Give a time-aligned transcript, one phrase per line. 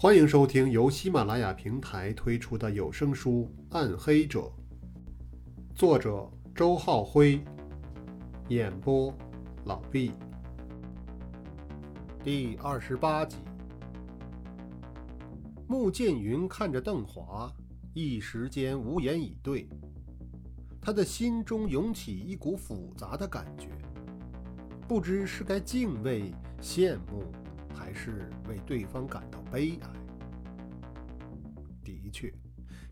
[0.00, 4.42] 欢迎收听由喜马拉雅平台推出的有声书《暗黑者》，
[5.74, 7.40] 作者周浩辉，
[8.46, 9.12] 演播
[9.64, 10.12] 老毕。
[12.22, 13.38] 第二十八集，
[15.66, 17.52] 穆剑云看着邓华，
[17.92, 19.68] 一时间无言以对。
[20.80, 23.66] 他的心中涌起一股复杂的感觉，
[24.86, 27.24] 不知是该敬畏、羡慕，
[27.74, 29.88] 还是为对方感到悲哀。
[31.82, 32.32] 的确，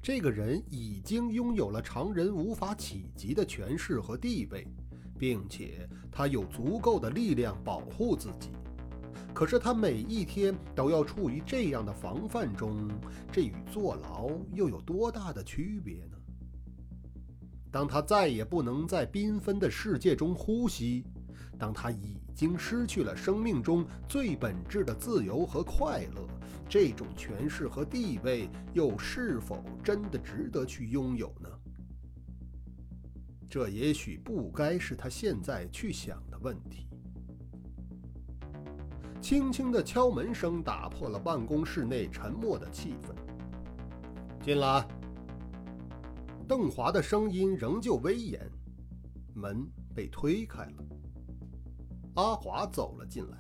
[0.03, 4.67] 这个人已经拥有了常人无法企及的权势和地位，
[5.19, 8.51] 并且他有足够的力量保护自己。
[9.35, 12.89] 可是他每一天都要处于这样的防范中，
[13.31, 16.17] 这与坐牢又有多大的区别呢？
[17.71, 21.05] 当他再也不能在缤纷的世界中呼吸，
[21.59, 26.27] 当他已经失去了生命中最本质的自由和快乐，
[26.69, 31.49] 这种权势和地位又是否真的值得去拥有呢？
[33.49, 36.89] 这也许不该是他现在去想的问题。
[39.21, 43.15] 轻轻的敲门声打破了办公室内沉默的气氛。
[44.45, 44.87] 进来。
[46.49, 48.49] 邓华的声音仍旧威严，
[49.35, 50.85] 门被推开了。
[52.17, 53.37] 阿华走了进来，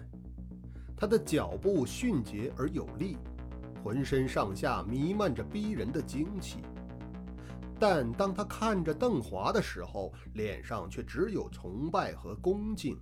[0.94, 3.16] 他的脚步迅捷而有力，
[3.82, 6.58] 浑身上下弥漫着逼人的精气。
[7.78, 12.98] 但当他看着邓华的时候，脸上却只有崇拜和恭敬。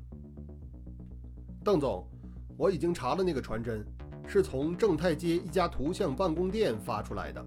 [1.65, 2.07] 邓总，
[2.57, 3.85] 我已经查了那个传真，
[4.29, 7.45] 是从正太街一家图像办公店发出来的。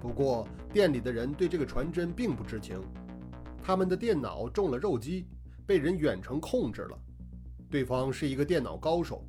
[0.00, 2.80] 不过，店里的人对这个传真并不知情，
[3.60, 5.26] 他们的电脑中了肉鸡，
[5.66, 6.96] 被人远程控制了。
[7.70, 9.24] 对方是一个电脑高手，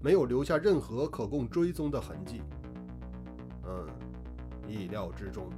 [0.00, 2.42] 没有留下任何可供追踪的痕迹。
[3.64, 3.86] 嗯，
[4.68, 5.48] 意料之中。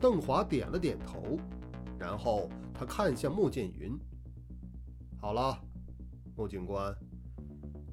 [0.00, 1.38] 邓华点了点头，
[1.98, 3.98] 然后他看向穆剑云
[5.20, 5.58] ：“好了，
[6.36, 6.94] 穆警官，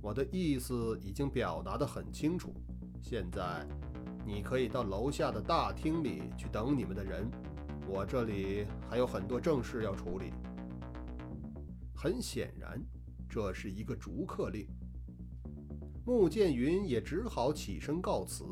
[0.01, 2.53] 我的意思已经表达得很清楚，
[3.01, 3.67] 现在。”
[4.25, 7.31] 你可以到楼下的大厅里去等你们的人，
[7.87, 10.33] 我这里还有很多正事要处理。
[11.95, 12.77] 很显然，
[13.29, 14.67] 这是一个逐客令。
[16.05, 18.43] 穆剑云也只好起身告辞。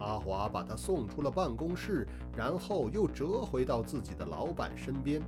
[0.00, 2.06] 阿华把他送出了办公室，
[2.36, 5.20] 然后又折回到自己的老板身边。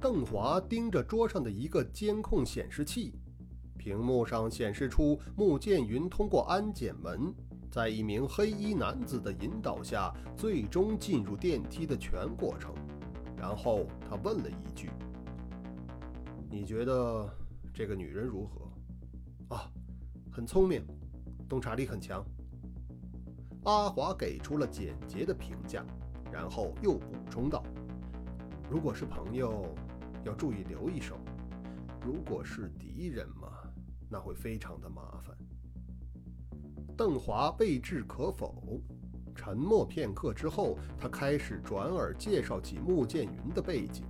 [0.00, 3.14] 邓华盯着桌上的一个监控显示器。
[3.76, 7.34] 屏幕上显示出穆剑云通过安检门，
[7.70, 12.72] 在一名黑衣男子的引导下，最终进入电梯的全过程。
[13.36, 14.90] 然后他问了一句
[16.54, 17.28] ：“你觉得
[17.72, 18.70] 这个女人如何
[19.56, 19.68] ？”“啊，
[20.30, 20.86] 很聪明，
[21.48, 22.24] 洞察力很强。”
[23.66, 25.84] 阿华给出了简洁的评价，
[26.30, 27.64] 然后又补充道
[28.70, 29.74] ：“如果是朋友，
[30.24, 31.16] 要注意留一手；
[32.06, 33.48] 如果是敌人嘛……”
[34.08, 35.36] 那会非常的麻烦。
[36.96, 38.80] 邓华未置可否，
[39.34, 44.04] 沉默片刻之后，他开始转而介绍起穆剑云的背景。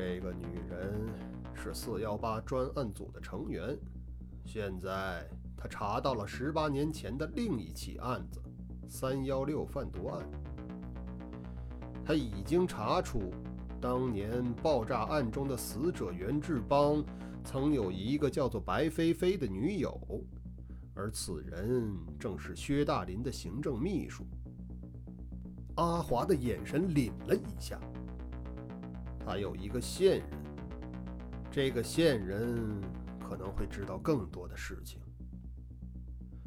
[0.00, 1.06] 这个女人
[1.52, 3.76] 是四幺八专案组的成员，
[4.46, 8.40] 现在他查到了十八年前的另一起案子——
[8.88, 10.26] 三幺六贩毒案。
[12.02, 13.30] 他已经查出，
[13.78, 17.04] 当年爆炸案中的死者袁志邦。
[17.44, 20.00] 曾有一个叫做白菲菲的女友，
[20.94, 24.26] 而此人正是薛大林的行政秘书。
[25.76, 27.78] 阿华的眼神凛了一下。
[29.24, 30.28] 他有一个线人，
[31.50, 32.80] 这个线人
[33.20, 35.00] 可能会知道更多的事情。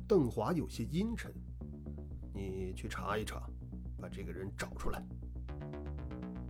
[0.08, 1.34] 邓华有些阴沉
[2.34, 3.50] ：“你去查一查，
[3.98, 5.02] 把这个人找出来。”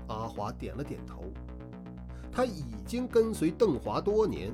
[0.09, 1.31] 阿华点了点头。
[2.31, 4.51] 他已经跟随邓华多年，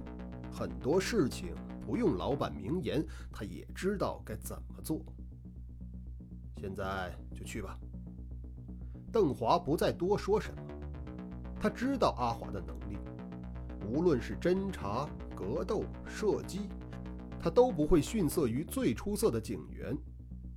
[0.52, 5.02] 很多事情不用老板明言，他也知道该怎么做。
[6.58, 7.80] 现在就去吧。
[9.14, 10.62] 邓华不再多说什么，
[11.60, 12.98] 他知道阿华的能力，
[13.86, 16.70] 无论是侦查、格斗、射击，
[17.38, 19.98] 他都不会逊色于最出色的警员。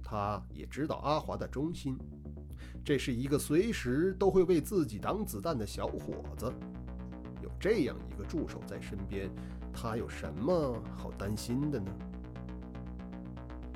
[0.02, 1.98] 他也知道阿华的忠心，
[2.84, 6.52] 这是一个随时都会为自己挡子弹的小伙子。
[7.42, 9.28] 有这样一个助手在身边，
[9.72, 11.90] 他有什么好担心的呢？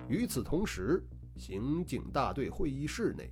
[0.09, 1.03] 与此同时，
[1.37, 3.29] 刑警大队会议室内，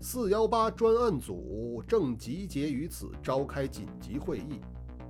[0.00, 4.60] 四幺八专案组正集结于此召开紧急会议，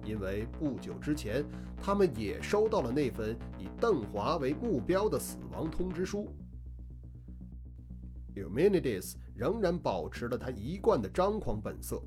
[0.03, 1.45] 因为不久之前，
[1.77, 6.27] 他们也收到了那份以邓华为目标的死亡通知书。
[8.35, 12.03] Eumenides 仍然保持了他一贯的张狂本色，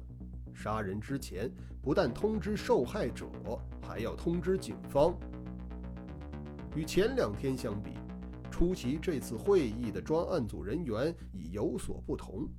[0.51, 1.51] 杀人之前
[1.83, 3.27] 不但通知受害者，
[3.79, 5.15] 还要通知警方。
[6.75, 7.91] 与前两天相比，
[8.49, 12.49] 出席这次会议的专案组人员已有所不同。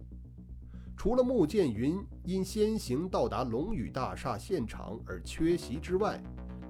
[1.02, 6.22] 除了穆剑云因先行到达龙宇大厦现场而缺席之外，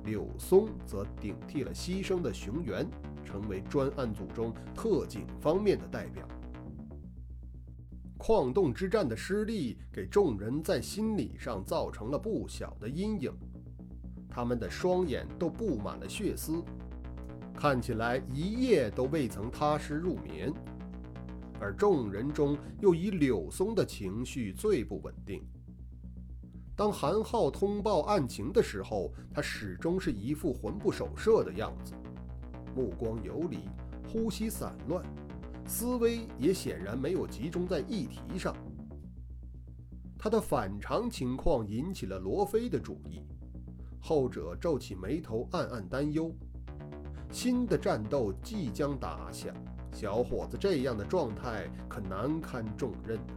[0.06, 2.88] 柳松则顶替了牺牲的熊原，
[3.22, 6.26] 成为专案组中特警方面的代表。
[8.16, 13.30] 矿洞之战的失利给众人在心理上造成了不小的阴影，
[14.30, 16.64] 他们的双眼都布满了血丝。
[17.54, 20.50] 看起来一夜都未曾踏实入眠，
[21.62, 25.40] 而众人中又以柳松的情绪最不稳定。
[26.74, 31.92] 当韩浩通报案情的时候，他始终是一副魂不守舍的样子，
[32.74, 33.68] 目光游离，
[34.08, 35.04] 呼吸散乱，
[35.64, 38.56] 思维也显然没有集中在议题上。
[40.18, 43.22] 他的反常情况引起了罗非的注意，
[44.00, 46.34] 后者皱起眉头，暗暗担忧。
[47.30, 49.54] 新的战斗即将打响，
[49.92, 53.34] 小伙子这样的状态可难堪重任呢。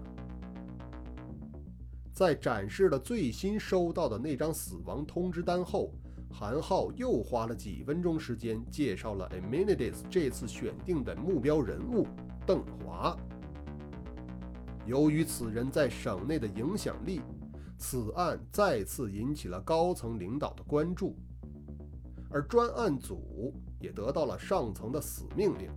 [2.12, 5.92] 在展示了最新收到的那张死亡通知单后，
[6.32, 12.08] 韩浩又花了几分钟时间介绍了 Amenides 这次选定的目标人物
[12.46, 13.16] 邓华。
[14.86, 17.22] 由于此人在省内的影响力，
[17.78, 21.16] 此案再次引起了高层领导的关注，
[22.30, 23.54] 而专案组。
[23.78, 25.70] 也得到了上层的死命令，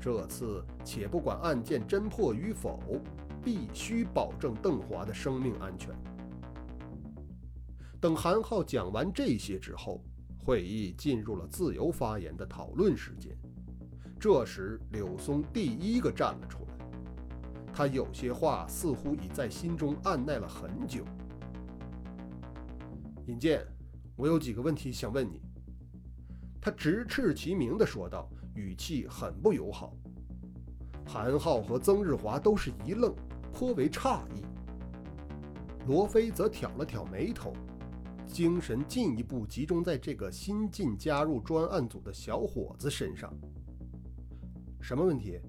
[0.00, 2.80] 这次且不管案件侦破与否，
[3.42, 5.94] 必须保证邓华的生命安全。
[8.00, 10.00] 等韩浩讲完这些之后，
[10.44, 13.36] 会议进入了自由发言的讨论时间。
[14.20, 16.74] 这时，柳松第一个站了出来，
[17.72, 21.04] 他有些话似乎已在心中按耐了很久。
[23.26, 23.66] 尹健，
[24.16, 25.47] 我有几个问题想问你。
[26.68, 29.96] 他直斥其名地说道，语气很不友好。
[31.06, 33.14] 韩浩和曾日华都是一愣，
[33.54, 34.44] 颇为诧异。
[35.86, 37.54] 罗非则挑了挑眉头，
[38.26, 43.32] 精神进一步集中在这个新晋加入专案组的小伙子身上。
[44.78, 45.40] 什么问题？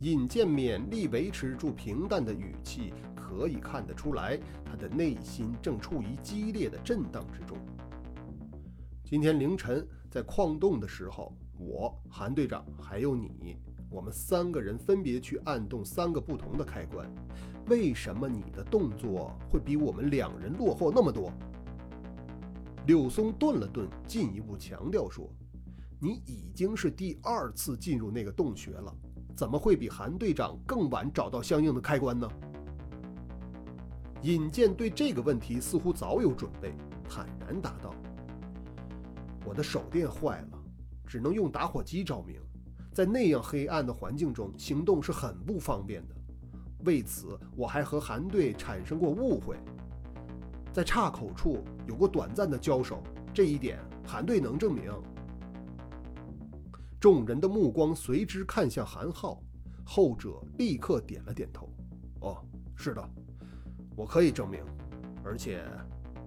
[0.00, 7.56] 尹健勉力维持住平淡的语气，可以看得出来，他的内心正处于激烈的震荡之中。
[9.04, 13.58] 今天凌晨在矿洞的时候，我韩队长还有你，
[13.90, 17.06] 我们三个人分别去按动三个不同的开关。
[17.68, 21.30] 为什么你的动作会比我们两人落后那么多？
[22.86, 25.30] 柳松顿了顿，进一步强调说
[26.00, 28.90] ：“你已经是第二次进入那个洞穴了，
[29.36, 32.26] 怎么会比韩队长更晚找到相应的开关呢？”
[34.22, 36.74] 尹健对这个问题似乎早有准备，
[37.06, 37.94] 坦然答道。
[39.44, 40.58] 我的手电坏了，
[41.06, 42.40] 只能用打火机照明，
[42.92, 46.14] 在那样黑暗的环境中行动是很不方便的。
[46.84, 49.56] 为此，我还和韩队产生过误会，
[50.72, 53.02] 在岔口处有过短暂的交手，
[53.32, 54.92] 这一点韩队能证明。
[57.00, 59.42] 众人的目光随之看向韩浩，
[59.84, 61.68] 后者立刻点了点头
[62.20, 62.42] ：“哦，
[62.74, 63.10] 是的，
[63.94, 64.64] 我可以证明，
[65.22, 65.62] 而且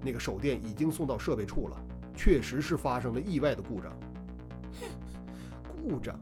[0.03, 1.83] 那个手电已经送到设备处了。”
[2.17, 3.95] 确实是发生了意外的故障。
[5.81, 6.19] 故障。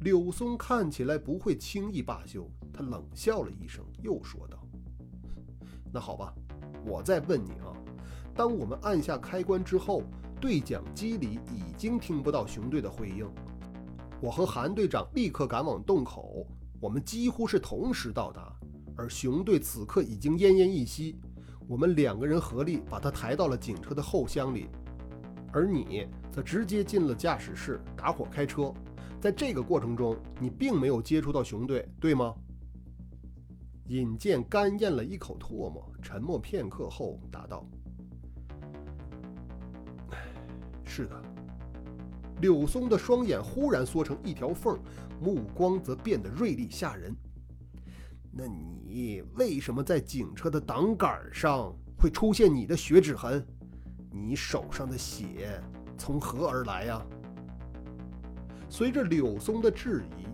[0.00, 4.58] 柳松看起来不会轻易罢休，他冷笑了一声，又说道
[5.92, 6.34] ：“那好吧，
[6.84, 7.72] 我再问你啊，
[8.34, 10.02] 当我们按下开关之后，
[10.40, 13.26] 对讲机里已经听不到熊队的回应。
[14.20, 16.46] 我和韩队长立刻赶往洞口，
[16.80, 18.54] 我们几乎是同时到达，
[18.96, 21.18] 而熊队此刻已经奄奄一息。”
[21.66, 24.68] 我们两个人合力把他抬到了警车的后厢里，
[25.52, 28.72] 而你则直接进了驾驶室，打火开车。
[29.20, 32.34] 在这个过程中，你并没有接触到熊队，对吗？
[33.86, 37.66] 尹健干咽了一口唾沫，沉默片刻后答道
[40.84, 41.22] ：“是的。”
[42.42, 44.78] 柳松的双眼忽然缩成一条缝，
[45.20, 47.14] 目光则变得锐利吓人。
[48.30, 53.44] 那你你为什么在警车的挡杆上会出现你的血指痕？
[54.08, 55.60] 你手上的血
[55.98, 57.04] 从何而来呀？
[58.68, 60.28] 随着柳松的质疑，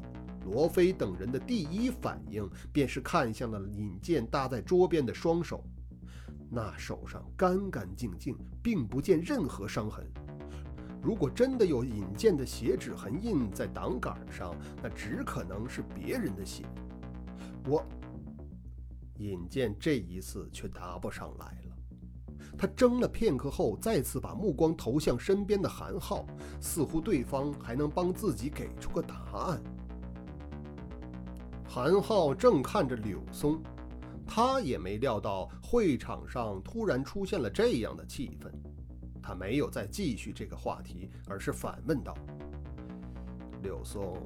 [0.44, 5.64] 罗非等人的第一反应便是看向了尹健搭在桌边的双手。
[6.50, 10.06] 那手上干干净净，并不见任何伤痕。
[11.02, 16.62] 如果真的有尹健的血指痕印在挡杆上，那只可能是别人的血。
[17.66, 17.82] 我，
[19.20, 21.76] 尹健这一次却答不上来了。
[22.56, 26.26] 他怔了片刻后，再次把目光投向身边的韩浩，
[26.58, 29.62] 似乎对方还能帮自己给出个答案。
[31.68, 33.62] 韩浩正看着柳松，
[34.26, 38.50] 他也没料到会场上突然出现了这样的气氛。
[39.22, 42.16] 他没有再继续这个话题，而是反问道
[43.62, 44.16] ：“柳松，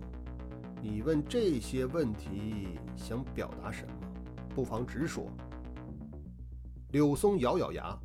[0.80, 4.03] 你问这些问题想表达什么？
[4.54, 5.26] 不妨直说。”
[6.92, 7.98] 柳松咬咬牙：“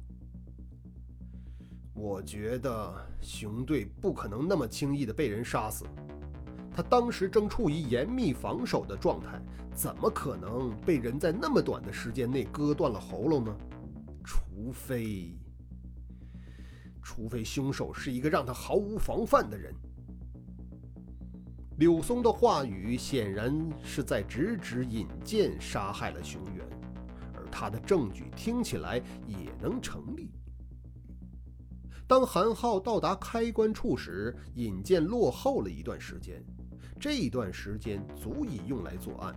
[1.93, 5.85] 我觉得熊队不可能那么轻易的被人杀死。
[6.71, 9.41] 他当时正处于严密防守的状态，
[9.73, 13.55] 怎么可能被人在那么短的时间内割断了喉咙呢？
[14.23, 15.37] 除非……”
[17.01, 19.73] 除非凶手是一个让他毫无防范的人。
[21.79, 26.65] 柳松的话语显然是在直指尹健杀害了熊原，
[27.33, 30.29] 而他的证据听起来也能成立。
[32.05, 36.43] 当韩浩到达开关处时，尹健落后了一段时间，
[36.99, 39.33] 这段时间足以用来作案。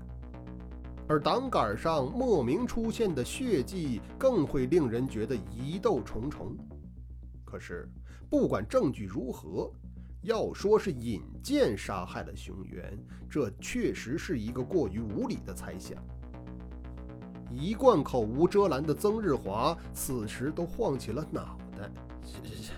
[1.07, 6.57] 而挡杆上莫名出现的血迹，更会令人觉得疑窦重重。
[7.45, 7.89] 可是，
[8.29, 9.73] 不管证据如何，
[10.23, 12.97] 要说是尹健杀害了熊原，
[13.29, 16.01] 这确实是一个过于无理的猜想。
[17.51, 21.91] 一贯口无遮拦的曾日华此时都晃起了脑袋
[22.23, 22.73] ：“这、这、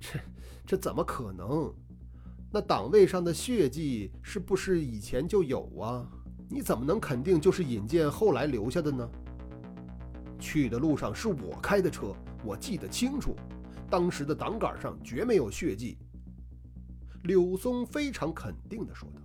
[0.00, 0.20] 这、
[0.66, 1.72] 这、怎么可能？
[2.50, 6.08] 那党位上的血迹是不是以前就有啊？
[6.48, 9.08] 你怎么能肯定就是尹健后来留下的呢？
[10.38, 13.36] 去的路上是我开的车，我记得清楚。”
[13.90, 15.98] 当时的挡杆上绝没有血迹，
[17.24, 19.20] 柳松非常肯定地说道：“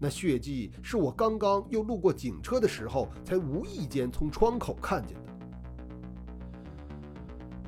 [0.00, 5.32] 那血迹是我刚刚又路过警车的时候，才无意间从窗口看见的。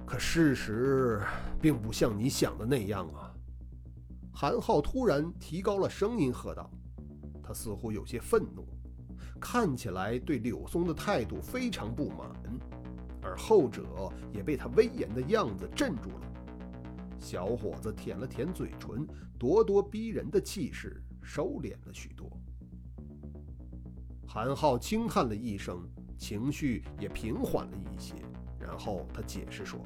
[0.06, 1.22] 可事实
[1.60, 3.32] 并不像你想的那样啊！”
[4.32, 6.70] 韩浩突然提高了声音喝道，
[7.42, 8.66] 他似乎有些愤怒，
[9.38, 12.30] 看起来对柳松的态度非常不满。
[13.22, 13.82] 而后者
[14.32, 16.29] 也被他威严的样子镇住了。
[17.20, 19.06] 小伙子舔了舔嘴唇，
[19.38, 22.28] 咄咄逼人的气势收敛了许多。
[24.26, 25.86] 韩浩轻叹了一声，
[26.16, 28.14] 情绪也平缓了一些，
[28.58, 29.80] 然后他解释说：“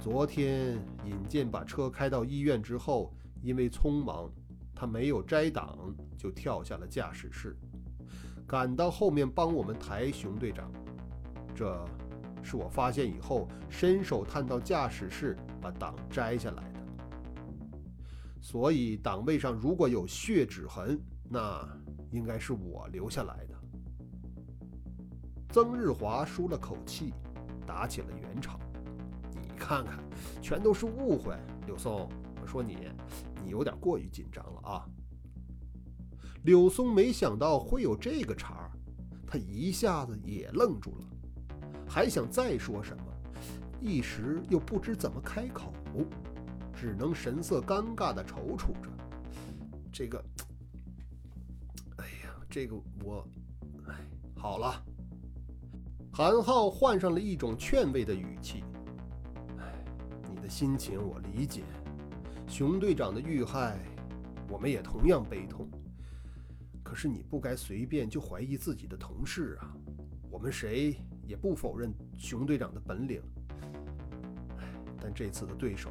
[0.00, 4.30] 昨天尹健把车开到医院之后，因为匆忙，
[4.74, 7.56] 他没有摘挡，就跳下了驾驶室。”
[8.46, 10.70] 赶到后面帮我们抬熊队长，
[11.54, 11.84] 这
[12.44, 16.80] 是我发现以后伸手探到驾驶室把挡摘下来的。
[18.40, 21.66] 所以挡位上如果有血指痕，那
[22.10, 23.54] 应该是我留下来的。
[25.50, 27.14] 曾日华舒了口气，
[27.66, 28.60] 打起了圆场。
[29.32, 29.98] 你看看，
[30.42, 31.34] 全都是误会。
[31.64, 32.08] 柳松，
[32.42, 32.76] 我说你，
[33.42, 34.84] 你有点过于紧张了啊。
[36.42, 38.70] 柳松没想到会有这个茬儿，
[39.26, 41.06] 他一下子也愣住了，
[41.88, 43.04] 还想再说什么，
[43.80, 45.72] 一时又不知怎么开口，
[46.74, 48.90] 只能神色尴尬地踌躇着。
[49.92, 50.24] 这个，
[51.96, 53.26] 哎呀，这个我，
[53.86, 53.94] 哎，
[54.36, 54.82] 好了。
[56.12, 58.62] 韩浩换上了一种劝慰的语气
[59.58, 59.84] ：“哎，
[60.30, 61.64] 你的心情我理解，
[62.46, 63.78] 熊队长的遇害，
[64.48, 65.68] 我们也同样悲痛。”
[66.84, 69.74] 可是你不该随便就怀疑自己的同事啊！
[70.30, 73.22] 我们谁也不否认熊队长的本领，
[75.00, 75.90] 但这次的对手，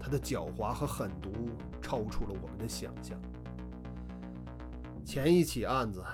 [0.00, 1.30] 他的狡猾和狠毒
[1.80, 3.20] 超出了我们的想象。
[5.04, 6.04] 前一起案子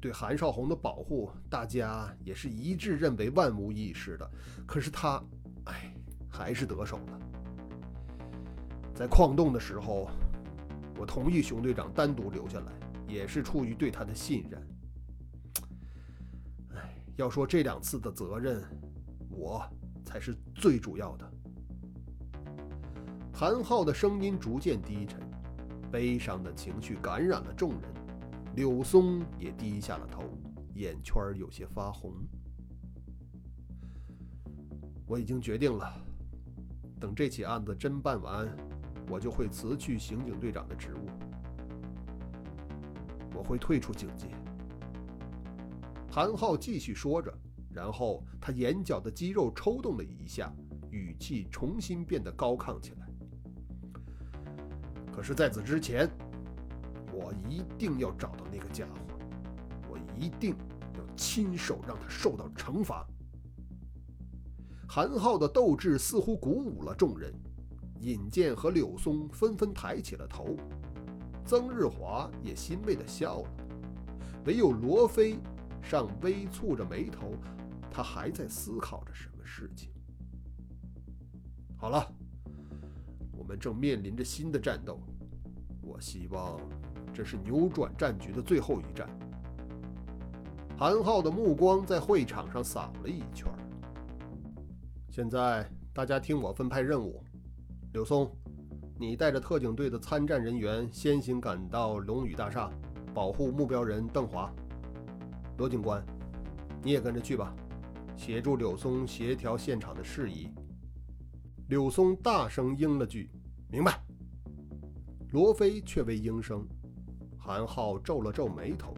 [0.00, 4.30] 对韩少红的保护，大家也是一致认为万无一失的。
[4.66, 5.22] 可是他，
[5.64, 5.94] 哎，
[6.28, 7.20] 还是得手了。
[8.94, 10.08] 在矿洞的时候，
[10.98, 12.72] 我同意熊队长单独留下来。
[13.08, 14.62] 也是出于对他的信任。
[17.18, 18.62] 要说这两次的责任，
[19.28, 19.68] 我
[20.04, 21.28] 才是最主要的。
[23.34, 25.20] 韩浩的声音逐渐低沉，
[25.90, 27.80] 悲伤的情绪感染了众人。
[28.54, 30.22] 柳松也低下了头，
[30.74, 32.12] 眼圈有些发红。
[35.04, 35.92] 我已经决定了，
[37.00, 38.48] 等这起案子侦办完，
[39.08, 41.08] 我就会辞去刑警队长的职务。
[43.34, 44.28] 我会退出警界。
[46.18, 47.32] 韩浩继续说着，
[47.70, 50.52] 然后他眼角的肌肉抽动了一下，
[50.90, 53.06] 语气重新变得高亢起来。
[55.12, 56.10] 可是，在此之前，
[57.12, 59.16] 我一定要找到那个家伙，
[59.88, 60.56] 我一定
[60.96, 63.06] 要亲手让他受到惩罚。
[64.88, 67.32] 韩浩的斗志似乎鼓舞了众人，
[68.00, 70.56] 尹健和柳松纷纷抬起了头，
[71.44, 73.48] 曾日华也欣慰地笑了，
[74.46, 75.38] 唯有罗非
[75.88, 77.32] 上微蹙着眉头，
[77.90, 79.90] 他还在思考着什么事情。
[81.78, 82.06] 好了，
[83.32, 85.00] 我们正面临着新的战斗，
[85.80, 86.60] 我希望
[87.14, 89.08] 这是扭转战局的最后一战。
[90.76, 93.50] 韩浩的目光在会场上扫了一圈。
[95.08, 97.24] 现在大家听我分派任务，
[97.94, 98.30] 柳松，
[99.00, 102.70] 你带着特警队的参战人员先行赶到龙宇大厦，
[103.14, 104.52] 保护目标人邓华。
[105.58, 106.04] 罗警官，
[106.84, 107.52] 你也跟着去吧，
[108.16, 110.48] 协助柳松协调现场的事宜。
[111.66, 113.28] 柳松大声应了句
[113.68, 114.00] ：“明白。”
[115.32, 116.64] 罗非却未应声。
[117.36, 118.94] 韩浩皱了皱眉头：“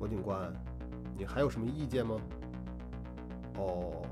[0.00, 0.50] 罗警官，
[1.14, 2.16] 你还有什么意见吗？”
[3.60, 4.02] 哦。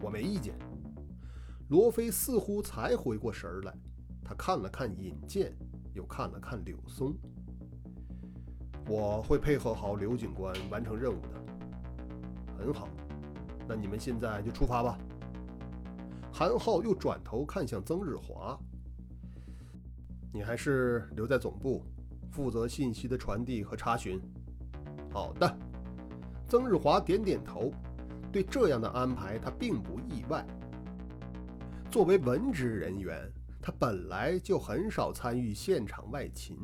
[0.00, 0.54] 我没意见。
[1.70, 3.74] 罗非似乎才回过神来，
[4.24, 5.52] 他看了看尹健，
[5.92, 7.16] 又看了看柳松。
[8.88, 11.28] 我会配合好刘警官完成任务的。
[12.56, 12.88] 很好，
[13.68, 14.98] 那你们现在就出发吧。
[16.32, 18.58] 韩浩又转头看向曾日华
[20.32, 21.84] ：“你还是留在总部，
[22.30, 24.20] 负责信息的传递和查询。”
[25.12, 25.58] 好的。
[26.48, 27.72] 曾日华点点头。
[28.30, 30.46] 对这样的安排，他并不意外。
[31.90, 33.26] 作为文职人员，
[33.58, 36.54] 他本来就很少参与现场外勤。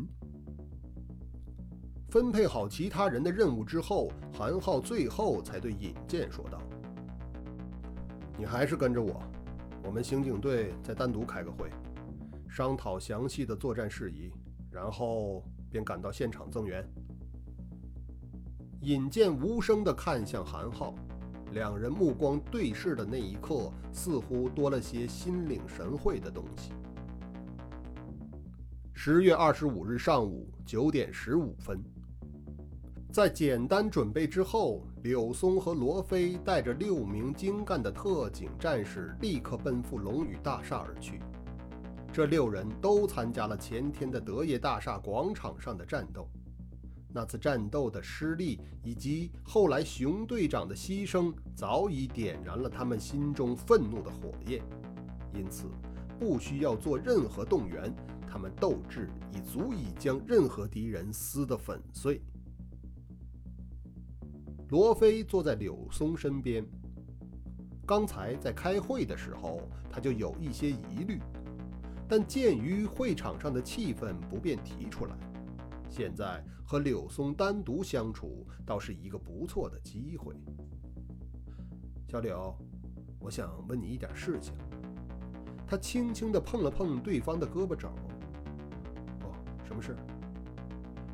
[2.15, 6.63] 分配好其他人的任务之后，韩浩最后才对尹健说道
[8.39, 9.21] ：“你还是跟着我，
[9.83, 11.69] 我们刑警队再单独开个会，
[12.49, 14.31] 商讨详细的作战事宜，
[14.71, 16.89] 然后便赶到现场增援。”
[18.83, 20.95] 尹健无声地看向韩浩。
[21.51, 26.71] 两人目光对视的那一刻，似乎多了些心领神会的东西。
[28.93, 31.83] 十月二十五日上午九点十五分，
[33.15, 41.21] 在简单准备之后，柳松和罗非带着六名精干的特警战士立刻奔赴龙宇大厦而去。
[42.13, 46.29] 这六人都参加了前天的德业大厦广场上的战斗。
[47.13, 54.61] 那次战斗的失利，以及后来熊队长的牺牲，早已点燃了他们心中愤怒的火焰，
[55.33, 55.69] 因此
[56.19, 57.95] 不需要做任何动员，
[58.29, 62.21] 他们斗志已足以将任何敌人撕得粉碎。
[64.75, 66.67] 罗非坐在柳松身边，
[67.87, 71.21] 刚才在开会的时候，他就有一些疑虑，
[72.09, 75.17] 但鉴于会场上的气氛，不便提出来。
[75.89, 80.35] 现在和柳松单独相处，倒是一个不错的机会。
[82.09, 82.53] 小柳，
[83.21, 84.55] 我想问你一点事情。
[85.69, 87.91] 他轻轻地碰了碰对方的胳膊肘。
[89.21, 89.31] 哦，
[89.65, 89.95] 什么事？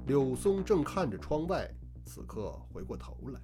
[0.07, 1.70] 柳松正看着窗外，
[2.07, 3.40] 此刻回过头来。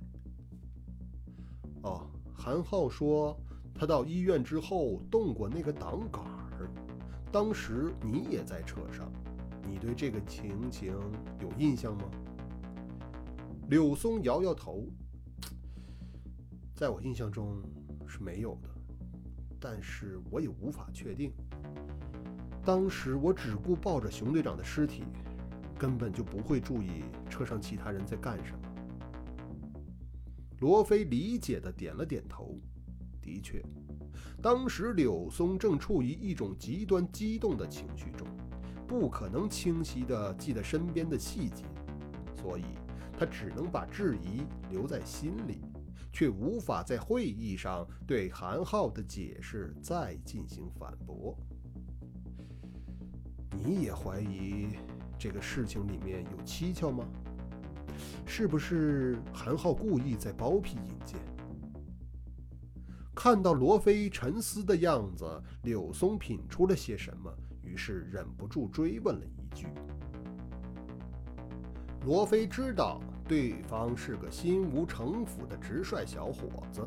[1.86, 3.38] 哦，韩浩说
[3.72, 6.68] 他到医院之后动过那个挡杆儿，
[7.30, 9.10] 当时你也在车上。
[9.68, 10.94] 你对这个情形
[11.40, 12.04] 有印象吗？
[13.68, 14.84] 柳松摇摇头，
[16.74, 17.60] 在我印象中
[18.06, 18.68] 是没有的，
[19.60, 21.32] 但是我也无法确定。
[22.64, 25.04] 当时我只顾抱着熊队长的尸体，
[25.78, 28.65] 根本就不会注意车上其他人在干什么。
[30.60, 32.58] 罗非理解的点了点头，
[33.20, 33.62] 的确，
[34.40, 38.26] 当时柳松正处于一种极端激动的情绪中。
[38.88, 41.64] 不可能清晰地记得身边的细节，
[42.40, 42.62] 所以
[43.18, 45.60] 他只能把质疑留在心里，
[46.12, 51.36] 却无法在会议上对韩浩的解释再进行反驳。
[53.50, 54.68] 你也怀疑
[55.18, 57.04] 这个事情里面有蹊跷吗？
[58.24, 61.18] 是不是韩浩故意在包庇尹健？
[63.14, 67.32] 看到罗非沉思的样子，柳松品出了些什么。
[67.62, 69.66] 于是忍不住追问了一句
[72.06, 76.86] ：“罗非知道对方是个心无城府的直率小伙子，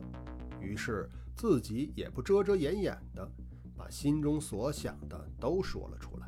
[0.61, 3.29] 于是自己也不遮遮掩掩的，
[3.75, 6.27] 把心中所想的都说了出来。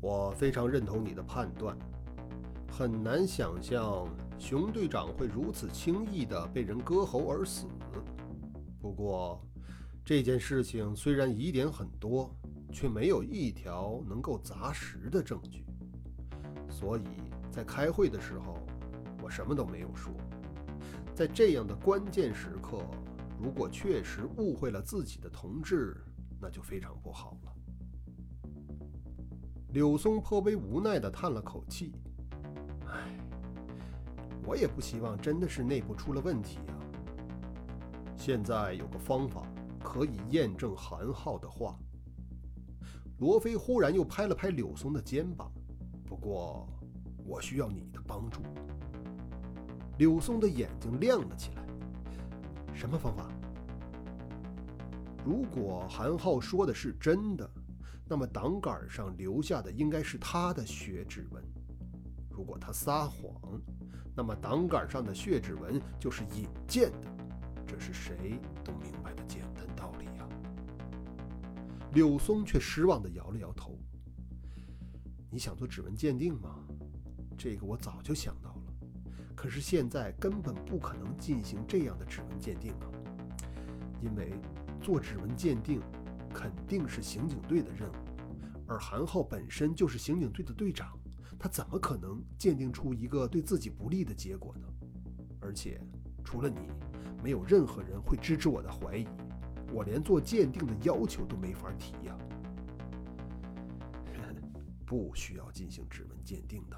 [0.00, 1.76] 我非常认同你的判断，
[2.78, 4.06] 很难想象
[4.38, 7.64] 熊队长会如此轻易地被人割喉而死。
[8.78, 9.40] 不过，
[10.04, 12.30] 这件事情虽然疑点很多，
[12.70, 15.64] 却没有一条能够砸实的证据。
[16.68, 17.04] 所以
[17.50, 18.58] 在开会的时候，
[19.22, 20.12] 我什么都没有说。
[21.14, 22.82] 在这样的关键时刻，
[23.42, 25.96] 如果确实误会了自己的同志，
[26.38, 27.52] 那就非常不好了。
[29.70, 31.94] 柳松颇为无奈地叹了口气：“，
[34.46, 36.78] 我也不希望真的是内部出了问题啊。
[38.16, 39.46] 现在有个方法
[39.82, 41.76] 可以验证韩浩的话。”
[43.18, 45.50] 罗非忽然又拍了拍柳松的肩膀
[46.06, 46.68] ：“不过，
[47.24, 48.42] 我需要你的帮助。”
[49.98, 51.66] 柳松的眼睛亮了起来
[52.74, 53.28] ：“什么方法？
[55.24, 57.50] 如果韩浩说的是真的？”
[58.08, 61.42] 那么挡杆上留下的应该是他的血指纹。
[62.36, 63.58] 如果他撒谎，
[64.14, 67.08] 那么挡杆上的血指纹就是引荐的。
[67.66, 70.28] 这是谁都明白的简单道理呀。
[71.94, 73.78] 柳松却失望地摇了摇头
[75.32, 76.56] ：“你想做指纹鉴定吗？
[77.38, 78.62] 这个我早就想到了，
[79.34, 82.86] 可是现在根本不可能进行这样的指纹鉴定啊，
[84.02, 84.34] 因为
[84.82, 85.80] 做指纹鉴定。”
[86.34, 87.94] 肯定是刑警队的任务，
[88.66, 90.94] 而韩浩本身就是刑警队的队长，
[91.38, 94.66] 他怎么可能鉴定出一个对自己不利的结果呢？
[95.40, 95.80] 而且，
[96.24, 96.56] 除了你，
[97.22, 99.06] 没有任何人会支持我的怀疑，
[99.72, 102.16] 我连做鉴定的要求都没法提呀。
[104.86, 106.76] 不需要进行指纹鉴定的。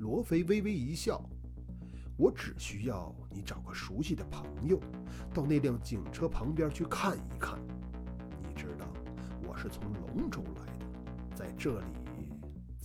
[0.00, 1.22] 罗非微微一笑，
[2.16, 4.80] 我只需要你找个熟悉的朋友，
[5.32, 7.58] 到那辆警车旁边去看一看。
[8.42, 8.86] 你知道，
[9.46, 11.86] 我是从龙州来的，在这里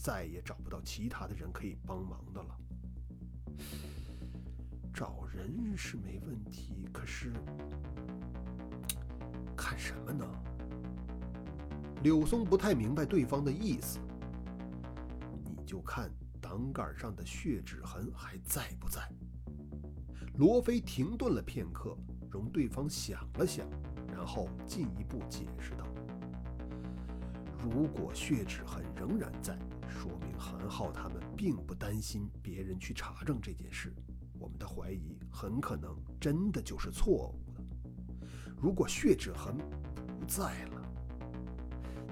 [0.01, 2.57] 再也找不到其他的人可以帮忙的了。
[4.93, 7.33] 找人是没问题，可是
[9.57, 10.25] 看什么呢？
[12.01, 13.99] 柳松不太明白对方的意思。
[15.43, 16.09] 你就看
[16.39, 19.01] 挡杆上的血指痕还在不在？
[20.35, 21.97] 罗非停顿了片刻，
[22.29, 23.67] 容对方想了想，
[24.07, 25.85] 然后进一步解释道。
[27.61, 33.93] 如果血指痕仍然在，说明韩浩他们并不担心别人去查证这件事。
[34.39, 37.61] 我们的怀疑很可能真的就是错误的。
[38.55, 39.57] 如果血指痕
[40.19, 40.81] 不在了，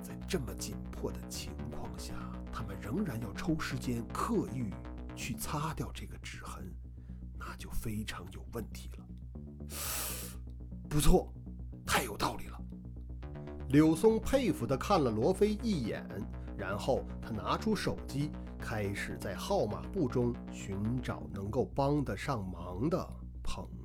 [0.03, 2.13] 在这么紧迫的情况下，
[2.51, 4.73] 他们仍然要抽时间刻意
[5.15, 6.69] 去擦掉这个指痕，
[7.39, 9.05] 那就非常有问题了。
[10.89, 11.33] 不错，
[13.69, 16.01] 柳松佩服地看了罗非一眼，
[16.57, 22.97] 然后他拿出手机，开始在号码簿中寻找能够帮得上忙的
[23.43, 23.76] 朋友。